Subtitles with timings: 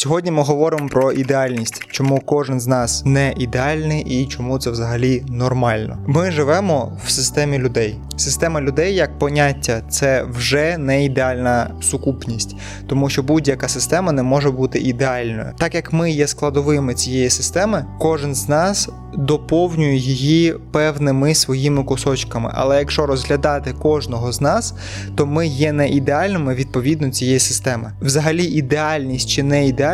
[0.00, 5.22] Сьогодні ми говоримо про ідеальність, чому кожен з нас не ідеальний і чому це взагалі
[5.28, 5.98] нормально.
[6.06, 7.98] Ми живемо в системі людей.
[8.16, 14.50] Система людей як поняття це вже не ідеальна сукупність, тому що будь-яка система не може
[14.50, 15.52] бути ідеальною.
[15.58, 22.50] Так як ми є складовими цієї системи, кожен з нас доповнює її певними своїми кусочками.
[22.54, 24.74] Але якщо розглядати кожного з нас,
[25.16, 27.92] то ми є не ідеальними відповідно цієї системи.
[28.00, 29.89] Взагалі, ідеальність чи не ідеальність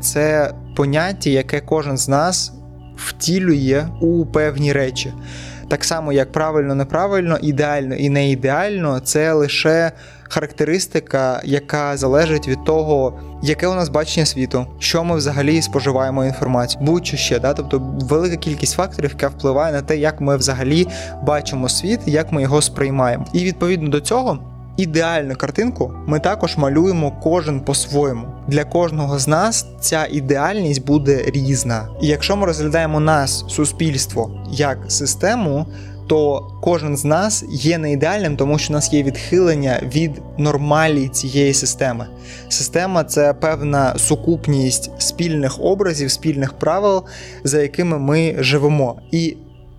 [0.00, 2.52] це поняття, яке кожен з нас
[2.96, 5.12] втілює у певні речі.
[5.68, 9.92] Так само, як правильно, неправильно, ідеально і не ідеально, це лише
[10.22, 16.84] характеристика, яка залежить від того, яке у нас бачення світу, що ми взагалі споживаємо інформацію,
[16.84, 17.54] будь-що ще, да?
[17.54, 20.86] тобто велика кількість факторів, яка впливає на те, як ми взагалі
[21.22, 23.26] бачимо світ, як ми його сприймаємо.
[23.32, 24.55] І відповідно до цього.
[24.76, 28.26] Ідеальну картинку ми також малюємо кожен по-своєму.
[28.48, 31.88] Для кожного з нас ця ідеальність буде різна.
[32.02, 35.66] І якщо ми розглядаємо нас, суспільство, як систему,
[36.06, 41.08] то кожен з нас є не ідеальним, тому що у нас є відхилення від нормалі
[41.08, 42.06] цієї системи.
[42.48, 47.04] Система це певна сукупність спільних образів, спільних правил,
[47.44, 49.00] за якими ми живемо.
[49.12, 49.36] І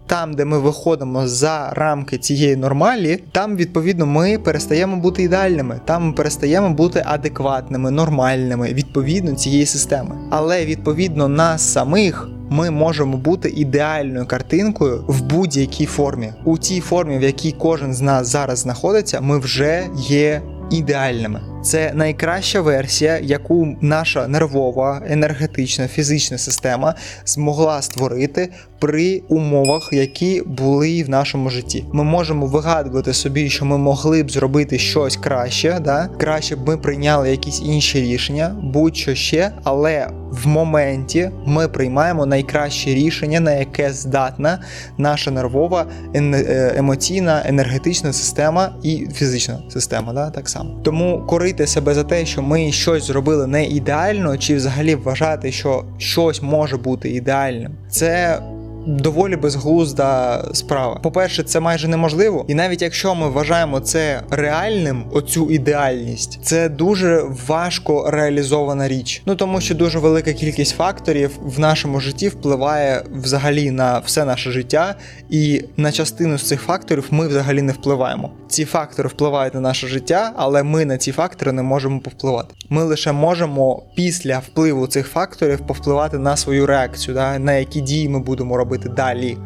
[0.08, 6.08] там, де ми виходимо за рамки цієї нормалі, там відповідно ми перестаємо бути ідеальними, там
[6.08, 10.16] ми перестаємо бути адекватними, нормальними відповідно цієї системи.
[10.30, 12.30] Але відповідно нас самих.
[12.50, 16.34] Ми можемо бути ідеальною картинкою в будь-якій формі.
[16.46, 20.42] У тій формі, в якій кожен з нас зараз знаходиться, ми вже є
[20.72, 21.42] ідеальними.
[21.68, 31.04] Це найкраща версія, яку наша нервова, енергетична, фізична система змогла створити при умовах, які були
[31.04, 31.86] в нашому житті.
[31.94, 36.10] Ми можемо вигадувати собі, що ми могли б зробити щось краще, да?
[36.20, 42.90] краще б ми прийняли якісь інші рішення, будь-що ще, але в моменті ми приймаємо найкраще
[42.90, 44.60] рішення, на яке здатна
[44.98, 50.14] наша нервова, е, емоційна, енергетична система і фізична система.
[50.14, 50.30] Да?
[50.30, 50.82] Так само.
[50.84, 51.24] Тому
[51.58, 56.42] корити себе за те, що ми щось зробили не ідеально, чи взагалі вважати, що щось
[56.42, 58.40] може бути ідеальним, це
[58.88, 61.00] доволі безглузда справа.
[61.04, 67.24] По-перше, це майже неможливо, і навіть якщо ми вважаємо це реальним, оцю ідеальність, це дуже
[67.48, 69.22] важко реалізована річ.
[69.26, 74.52] Ну тому що дуже велика кількість факторів в нашому житті впливає взагалі на все наше
[74.52, 74.96] життя,
[75.30, 78.32] і на частину з цих факторів ми взагалі не впливаємо.
[78.48, 82.56] Ці фактори впливають на наше життя, але ми на ці фактори не можемо повпливати.
[82.70, 88.10] Ми лише можемо після впливу цих факторів повпливати на свою реакцію, да, на які дії
[88.10, 89.38] ми будемо робити робити далі.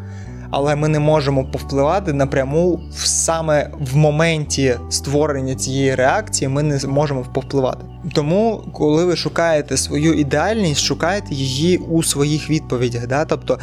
[0.52, 7.25] Але ми не можемо повпливати напряму саме в моменті створення цієї реакції, ми не можемо
[7.34, 7.86] повпливати.
[8.14, 13.08] Тому, коли ви шукаєте свою ідеальність, шукайте її у своїх відповідях.
[13.08, 13.25] Да?
[13.25, 13.59] Тобто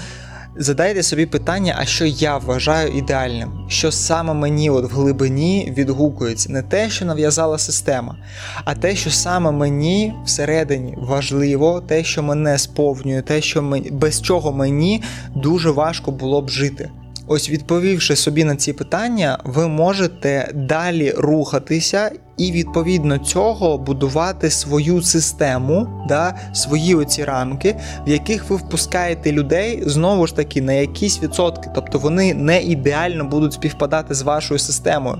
[0.56, 6.53] Задайте собі питання, а що я вважаю ідеальним, що саме мені от в глибині відгукується,
[6.53, 8.16] не те, що нав'язала система,
[8.64, 14.22] а те, що саме мені всередині важливо, те, що мене сповнює, те, що мені, без
[14.22, 15.03] чого мені
[15.34, 16.91] дуже важко було б жити.
[17.30, 25.02] Ось відповівши собі на ці питання, ви можете далі рухатися і відповідно цього будувати свою
[25.02, 31.22] систему, да, свої оці рамки, в яких ви впускаєте людей знову ж таки на якісь
[31.22, 31.70] відсотки.
[31.74, 35.18] Тобто вони не ідеально будуть співпадати з вашою системою.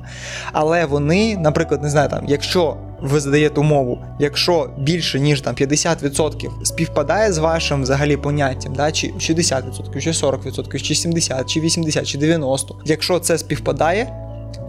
[0.53, 6.65] Але вони, наприклад, не знаю, там, якщо ви задаєте умову, якщо більше ніж там 50%
[6.65, 12.19] співпадає з вашим взагалі поняттям, да, чи 60%, чи 40%, чи 70%, чи 80%, чи
[12.19, 14.13] 90%, якщо це співпадає,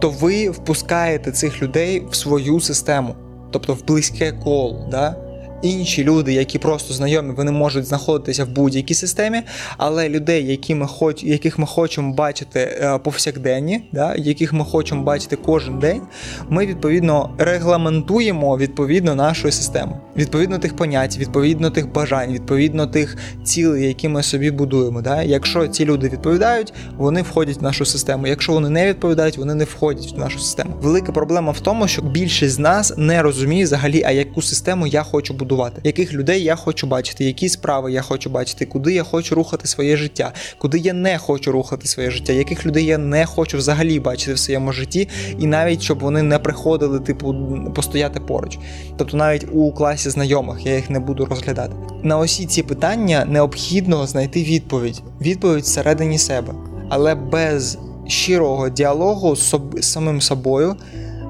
[0.00, 3.14] то ви впускаєте цих людей в свою систему,
[3.50, 4.88] тобто в близьке коло.
[4.90, 5.29] Да?
[5.62, 9.42] Інші люди, які просто знайомі, вони можуть знаходитися в будь-якій системі,
[9.76, 15.02] але людей, які ми хоч, яких ми хочемо бачити е, повсякденні, да, яких ми хочемо
[15.02, 16.00] бачити кожен день,
[16.48, 23.86] ми відповідно регламентуємо відповідно нашої системи, відповідно тих понять, відповідно тих бажань, відповідно тих цілей,
[23.86, 25.02] які ми собі будуємо.
[25.02, 25.22] Да.
[25.22, 28.26] Якщо ці люди відповідають, вони входять в нашу систему.
[28.26, 30.74] Якщо вони не відповідають, вони не входять в нашу систему.
[30.80, 35.02] Велика проблема в тому, що більшість з нас не розуміє взагалі, а яку систему я
[35.02, 39.02] хочу будувати будувати, яких людей я хочу бачити, які справи я хочу бачити, куди я
[39.02, 43.26] хочу рухати своє життя, куди я не хочу рухати своє життя, яких людей я не
[43.26, 45.08] хочу взагалі бачити в своєму житті,
[45.38, 47.34] і навіть щоб вони не приходили, типу,
[47.74, 48.58] постояти поруч.
[48.96, 51.74] Тобто навіть у класі знайомих я їх не буду розглядати.
[52.02, 56.54] На усі ці питання необхідно знайти відповідь, відповідь всередині себе,
[56.88, 60.76] але без щирого діалогу з самим собою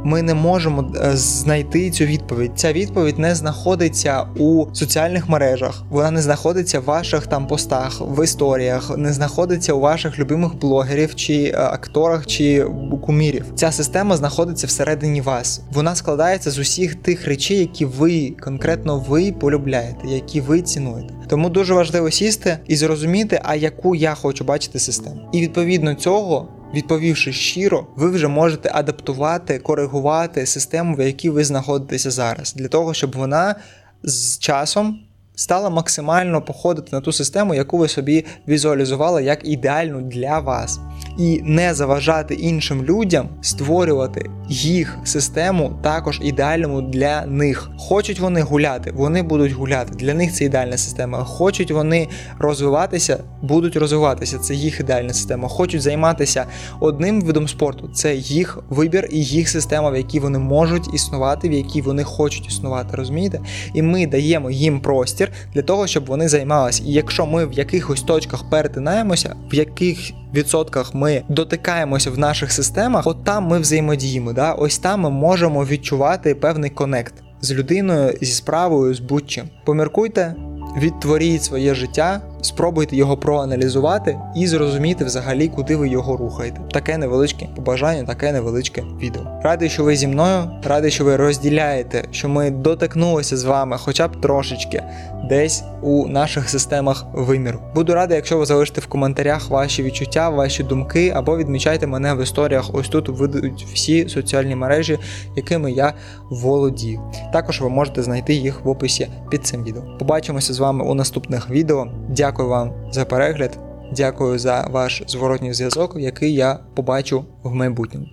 [0.05, 2.51] ми не можемо е, знайти цю відповідь.
[2.57, 8.25] Ця відповідь не знаходиться у соціальних мережах, вона не знаходиться в ваших там постах, в
[8.25, 12.67] історіях, не знаходиться у ваших любимих блогерів чи е, акторах чи
[13.07, 13.45] кумірів.
[13.55, 15.63] Ця система знаходиться всередині вас.
[15.73, 21.15] Вона складається з усіх тих речей, які ви конкретно ви полюбляєте, які ви цінуєте.
[21.29, 25.21] Тому дуже важливо сісти і зрозуміти, а яку я хочу бачити систему.
[25.33, 26.49] І відповідно цього.
[26.75, 32.95] Відповівши щиро, ви вже можете адаптувати, коригувати систему, в якій ви знаходитеся зараз, для того,
[32.95, 33.55] щоб вона
[34.03, 35.01] з часом
[35.35, 40.81] стала максимально походити на ту систему, яку ви собі візуалізували як ідеальну для вас,
[41.21, 47.71] і не заважати іншим людям створювати їх систему також ідеальному для них.
[47.79, 49.95] Хочуть вони гуляти, вони будуть гуляти.
[49.95, 51.25] Для них це ідеальна система.
[51.25, 52.09] Хочуть вони
[52.39, 54.39] розвиватися, будуть розвиватися.
[54.39, 55.49] Це їх ідеальна система.
[55.49, 56.47] Хочуть займатися
[56.81, 57.91] одним видом спорту.
[57.95, 62.47] Це їх вибір і їх система, в якій вони можуть існувати, в якій вони хочуть
[62.47, 62.97] існувати.
[62.97, 63.41] Розумієте?
[63.75, 66.83] І ми даємо їм простір для того, щоб вони займалися.
[66.87, 73.07] І якщо ми в якихось точках перетинаємося, в яких відсотках ми дотикаємося в наших системах,
[73.07, 74.33] от там ми взаємодіємо.
[74.33, 74.53] Да?
[74.53, 79.51] Ось там ми можемо відчувати певний конект з людиною, зі справою, з будь-чим.
[79.65, 80.35] Поміркуйте,
[80.79, 86.61] відтворіть своє життя, спробуйте його проаналізувати і зрозуміти взагалі, куди ви його рухаєте.
[86.73, 89.23] Таке невеличке побажання, таке невеличке відео.
[89.43, 94.09] Радий, що ви зі мною, радий, що ви розділяєте, що ми дотикнулися з вами, хоча
[94.09, 94.83] б трошечки,
[95.29, 97.61] десь у наших системах виміру.
[97.75, 102.23] Буду радий, якщо ви залишите в коментарях ваші відчуття, ваші думки, або відмічайте мене в
[102.23, 102.71] історіях.
[102.73, 104.99] Ось тут видають всі соціальні мережі,
[105.37, 105.95] якими я
[106.31, 107.01] володію.
[107.33, 109.83] Також ви можете знайти їх в описі під цим відео.
[109.99, 111.87] Побачимося з вами у наступних відео.
[112.31, 113.59] Дякую вам за перегляд.
[113.93, 118.07] Дякую за ваш зворотній зв'язок, який я побачу в майбутньому.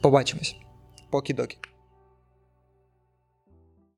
[0.00, 0.56] Побачимось.
[1.10, 1.56] Покі-докі.